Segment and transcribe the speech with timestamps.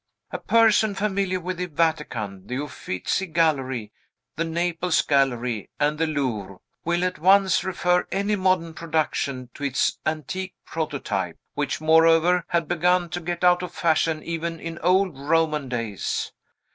[0.31, 3.91] A person familiar with the Vatican, the Uffizzi Gallery,
[4.35, 9.99] the Naples Gallery, and the Louvre, will at once refer any modern production to its
[10.03, 15.69] antique prototype; which, moreover, had begun to get out of fashion, even in old Roman
[15.69, 16.31] days."